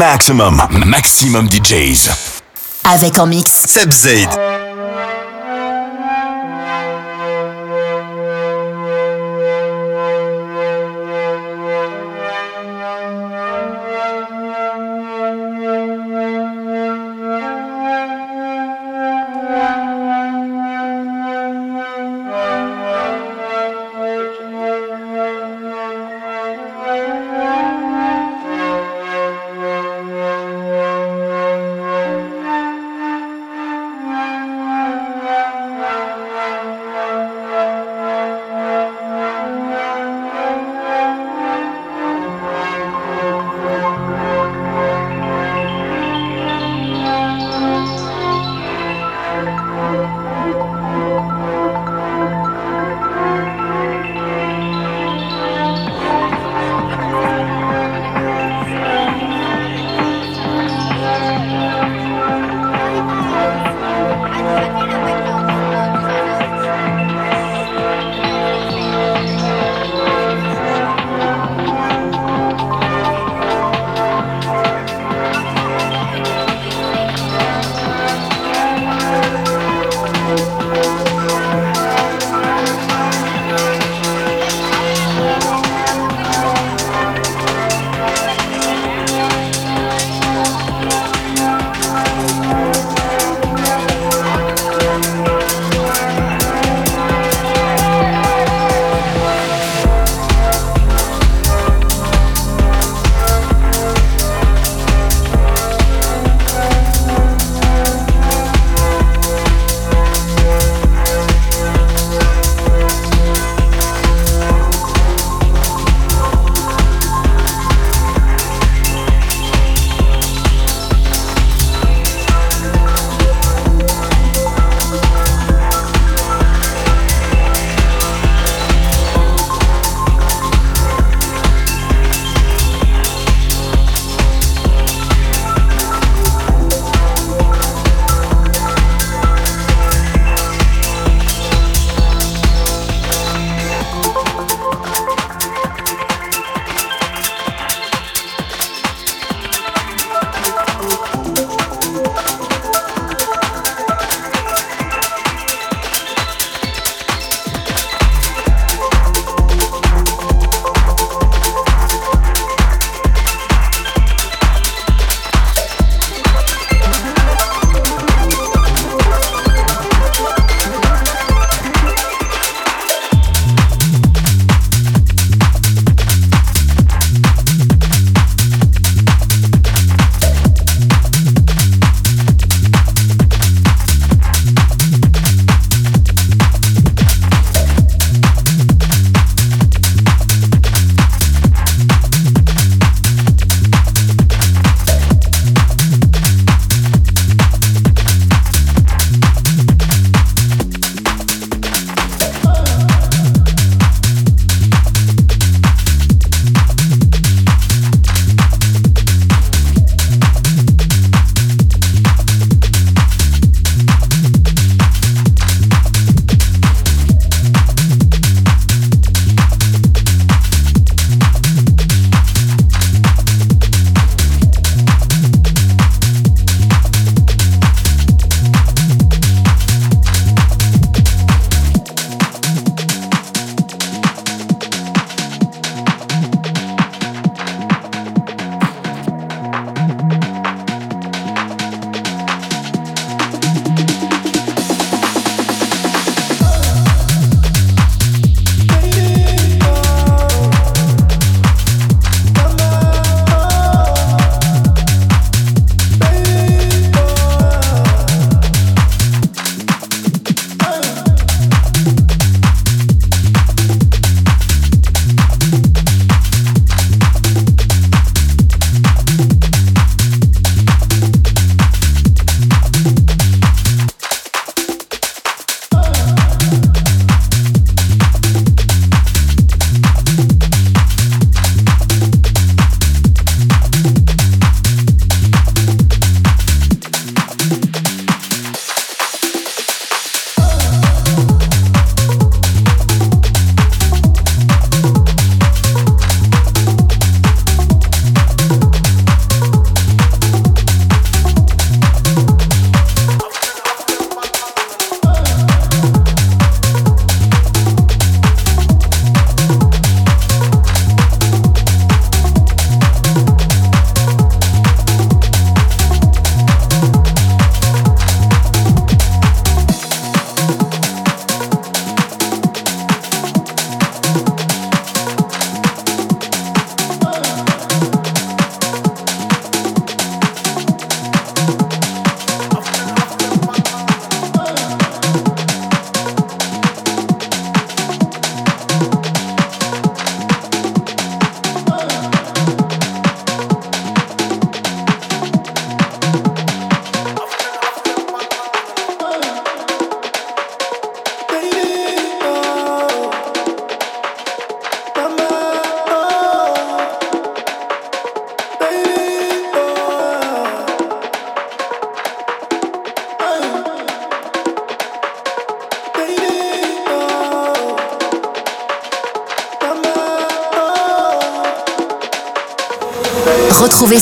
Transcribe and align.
Maximum, 0.00 0.62
maximum 0.86 1.46
DJs. 1.46 2.08
Avec 2.84 3.18
en 3.18 3.26
mix. 3.26 3.50
Seb 3.66 3.92
Zaid. 3.92 4.30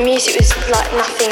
The 0.00 0.06
music 0.06 0.40
was 0.40 0.56
like 0.70 0.90
nothing 0.94 1.29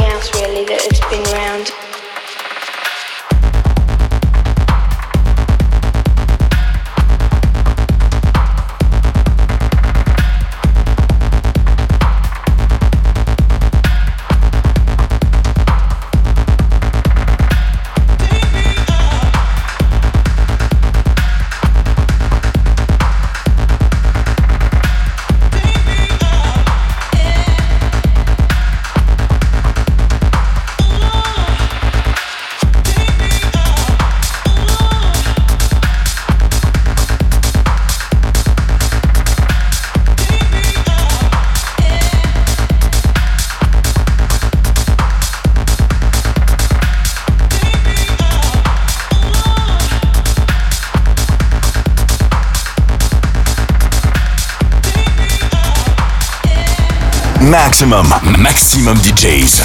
Maximum, 57.58 58.06
maximum 58.38 58.96
DJs. 59.02 59.62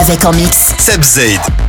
Avec 0.00 0.24
en 0.24 0.32
mix. 0.32 0.74
Seb 0.78 1.02
Zaid. 1.04 1.61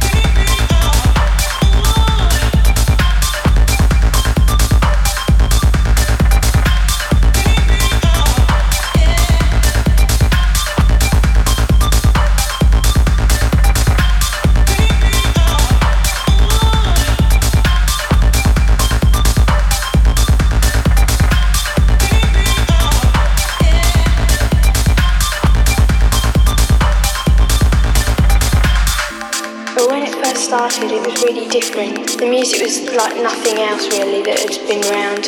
The 32.24 32.30
music 32.30 32.62
was 32.62 32.82
like 32.96 33.18
nothing 33.18 33.60
else 33.60 33.86
really 33.90 34.24
that 34.24 34.40
had 34.40 34.66
been 34.66 34.80
around. 34.94 35.28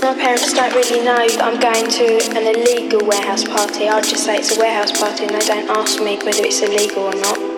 My 0.00 0.14
parents 0.14 0.54
don't 0.54 0.74
really 0.74 1.04
know 1.04 1.28
that 1.28 1.42
I'm 1.44 1.60
going 1.60 1.86
to 1.86 2.16
an 2.34 2.56
illegal 2.56 3.06
warehouse 3.06 3.44
party. 3.44 3.90
I'd 3.90 4.04
just 4.04 4.24
say 4.24 4.38
it's 4.38 4.56
a 4.56 4.58
warehouse 4.58 4.98
party 4.98 5.24
and 5.24 5.34
they 5.34 5.46
don't 5.46 5.68
ask 5.68 6.00
me 6.02 6.16
whether 6.16 6.42
it's 6.42 6.62
illegal 6.62 7.02
or 7.02 7.14
not. 7.16 7.49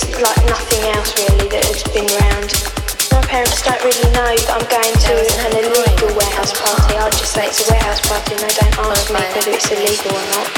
It's 0.00 0.22
like 0.22 0.46
nothing 0.46 0.94
else 0.94 1.10
really 1.18 1.48
that 1.50 1.64
has 1.66 1.82
been 1.90 2.06
around. 2.06 2.54
My 3.10 3.18
parents 3.26 3.60
don't 3.62 3.82
really 3.82 4.06
know 4.14 4.30
that 4.30 4.46
I'm 4.54 4.62
going 4.70 4.94
to 4.94 5.14
an 5.42 5.58
illegal 5.58 6.14
warehouse 6.14 6.54
party. 6.54 6.94
I 6.94 7.10
just 7.10 7.34
say 7.34 7.46
it's 7.46 7.66
a 7.66 7.72
warehouse 7.72 8.06
party 8.06 8.38
and 8.38 8.42
they 8.46 8.54
don't 8.62 8.78
ask 8.78 9.10
me 9.10 9.18
whether 9.18 9.50
it's 9.50 9.66
illegal 9.66 10.14
or 10.14 10.26
not. 10.38 10.57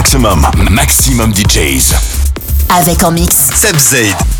Maximum, 0.00 0.40
maximum 0.70 1.30
DJs. 1.34 1.92
Avec 2.70 3.04
en 3.04 3.10
mix. 3.10 3.50
Seb 3.54 3.76
Zaid. 3.76 4.39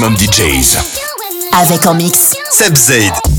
Maximum 0.00 0.16
DJs. 0.16 0.78
Avec 1.52 1.86
en 1.86 1.94
mix. 1.94 2.34
Seb 2.50 2.76
Zaid. 2.76 3.29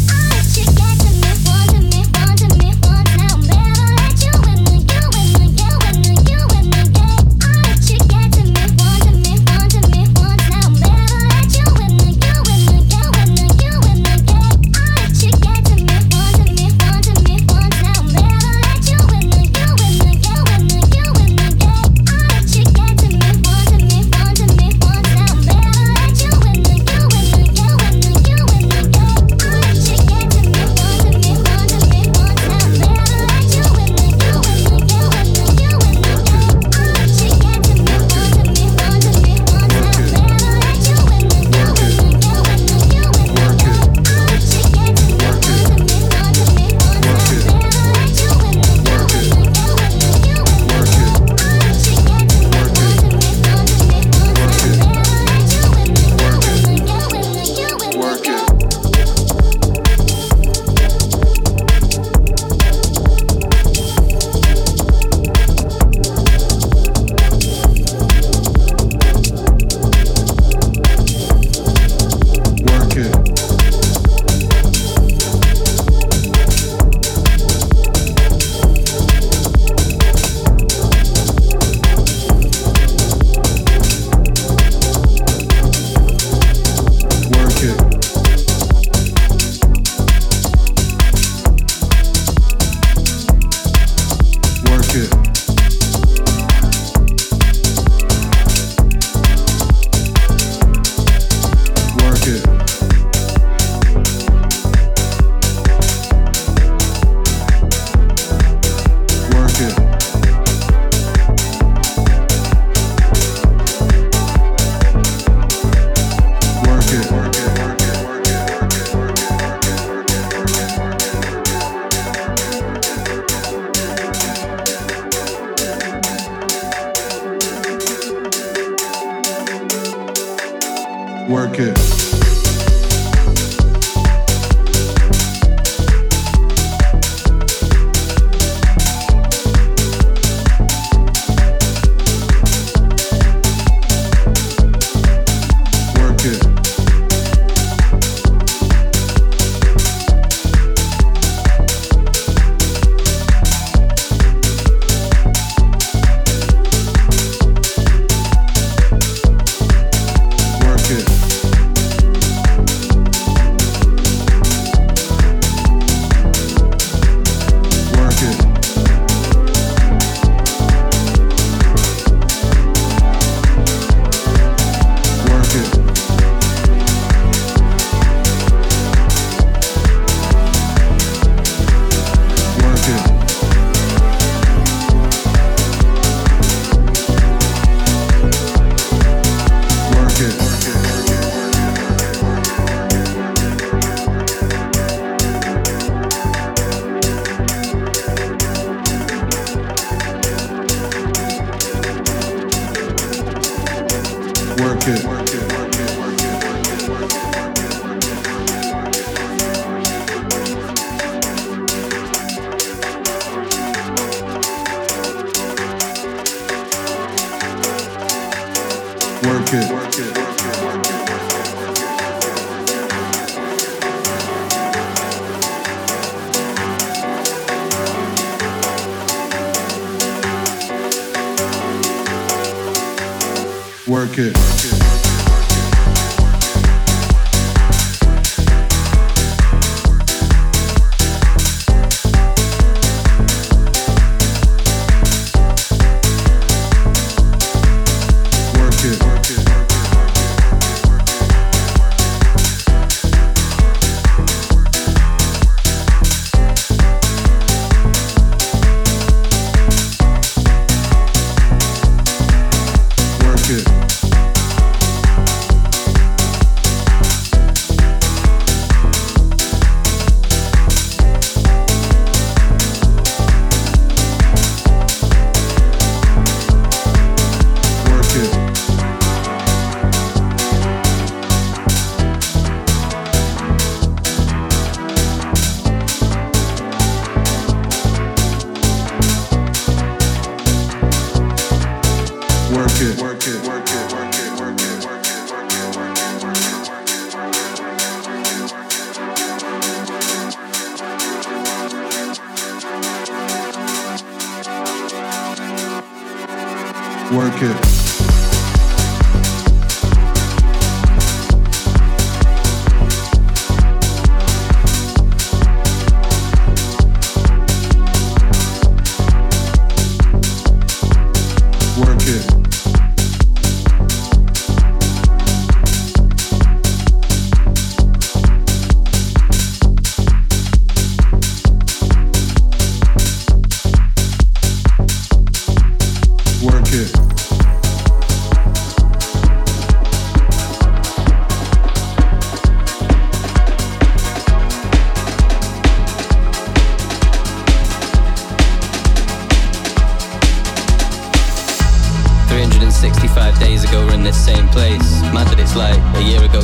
work 233.91 234.17
it. 234.17 234.37
Work 234.37 234.37
it. 234.37 234.80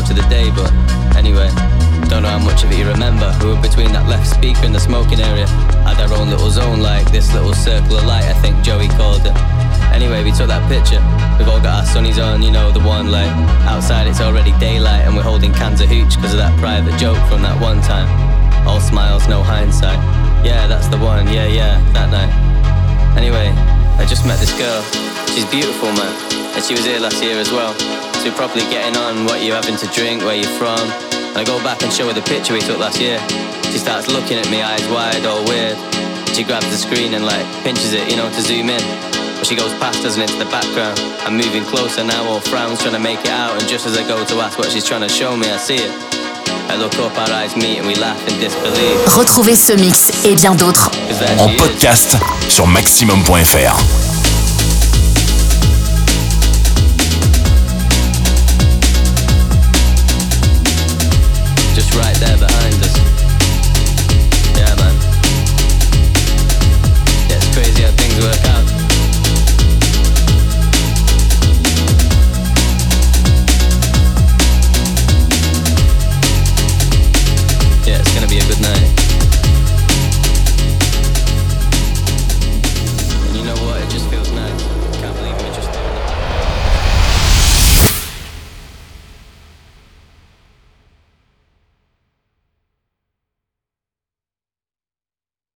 to 0.07 0.13
the 0.13 0.27
day, 0.29 0.49
but 0.55 0.71
anyway, 1.19 1.51
don't 2.07 2.23
know 2.23 2.31
how 2.31 2.39
much 2.39 2.63
of 2.63 2.71
it 2.71 2.79
you 2.79 2.87
remember. 2.87 3.27
We 3.43 3.51
were 3.51 3.61
between 3.61 3.91
that 3.91 4.07
left 4.07 4.27
speaker 4.27 4.63
and 4.63 4.73
the 4.73 4.79
smoking 4.79 5.19
area. 5.19 5.47
Had 5.83 5.99
our 5.99 6.17
own 6.17 6.29
little 6.29 6.49
zone, 6.49 6.79
like 6.79 7.11
this 7.11 7.33
little 7.33 7.53
circle 7.53 7.97
of 7.97 8.05
light, 8.05 8.23
I 8.23 8.33
think 8.39 8.63
Joey 8.63 8.87
called 8.95 9.25
it. 9.27 9.35
Anyway, 9.91 10.23
we 10.23 10.31
took 10.31 10.47
that 10.47 10.63
picture. 10.71 11.03
We've 11.35 11.51
all 11.51 11.59
got 11.59 11.83
our 11.83 11.87
sunnies 11.87 12.23
on, 12.23 12.41
you 12.41 12.51
know, 12.51 12.71
the 12.71 12.79
one 12.79 13.11
like 13.11 13.27
outside 13.67 14.07
it's 14.07 14.21
already 14.21 14.55
daylight 14.63 15.03
and 15.03 15.13
we're 15.13 15.27
holding 15.27 15.51
cans 15.51 15.81
of 15.81 15.89
hooch 15.89 16.15
because 16.15 16.31
of 16.31 16.39
that 16.39 16.57
private 16.57 16.95
joke 16.97 17.19
from 17.27 17.41
that 17.43 17.59
one 17.59 17.81
time. 17.81 18.07
All 18.65 18.79
smiles, 18.79 19.27
no 19.27 19.43
hindsight. 19.43 19.99
Yeah, 20.45 20.67
that's 20.67 20.87
the 20.87 20.97
one, 20.97 21.27
yeah, 21.27 21.47
yeah, 21.47 21.83
that 21.91 22.07
night. 22.15 22.31
Anyway, 23.17 23.51
I 23.99 24.05
just 24.07 24.25
met 24.25 24.39
this 24.39 24.55
girl. 24.55 24.81
She's 25.35 25.45
beautiful, 25.51 25.91
man, 25.91 26.15
and 26.55 26.63
she 26.63 26.73
was 26.79 26.85
here 26.85 26.99
last 26.99 27.21
year 27.21 27.35
as 27.39 27.51
well 27.51 27.75
you're 28.28 28.36
properly 28.36 28.67
getting 28.67 28.99
on, 28.99 29.23
what 29.23 29.41
you're 29.41 29.55
having 29.55 29.78
to 29.78 29.88
drink, 29.95 30.21
where 30.21 30.36
you're 30.36 30.57
from. 30.59 30.80
And 31.32 31.38
I 31.38 31.45
go 31.45 31.63
back 31.63 31.82
and 31.82 31.91
show 31.93 32.07
her 32.07 32.13
the 32.13 32.28
picture 32.28 32.51
we 32.51 32.59
took 32.59 32.78
last 32.78 32.99
year. 32.99 33.23
She 33.71 33.80
starts 33.80 34.11
looking 34.11 34.38
at 34.38 34.49
me, 34.51 34.61
eyes 34.61 34.84
wide, 34.91 35.23
all 35.25 35.47
weird. 35.47 35.80
She 36.36 36.43
grabs 36.43 36.67
the 36.67 36.75
screen 36.75 37.13
and 37.13 37.23
like 37.23 37.45
pinches 37.63 37.93
it, 37.93 38.11
you 38.11 38.17
know, 38.17 38.28
to 38.28 38.41
zoom 38.41 38.69
in. 38.69 38.84
But 39.39 39.47
she 39.47 39.55
goes 39.55 39.71
past 39.80 40.03
us 40.03 40.19
and 40.19 40.23
into 40.28 40.36
the 40.43 40.49
background. 40.51 40.99
I'm 41.23 41.38
moving 41.38 41.63
closer 41.63 42.03
now, 42.03 42.28
all 42.28 42.41
frowns, 42.41 42.82
trying 42.82 42.95
to 42.95 42.99
make 42.99 43.21
it 43.21 43.32
out. 43.32 43.55
And 43.55 43.63
just 43.69 43.88
as 43.88 43.97
I 43.97 44.03
go 44.05 44.19
to 44.25 44.36
ask 44.43 44.59
what 44.59 44.71
she's 44.71 44.86
trying 44.86 45.07
to 45.07 45.09
show 45.09 45.38
me, 45.38 45.47
I 45.47 45.57
see 45.57 45.80
it. 45.80 45.91
Retrouvez 49.07 49.55
ce 49.55 49.73
mix 49.73 50.11
et 50.25 50.36
bien 50.36 50.53
d'autres 50.53 50.91
en 51.39 51.47
podcast 51.55 52.17
sur 52.49 52.67
maxximum.fr. 52.67 54.06
right 61.97 62.26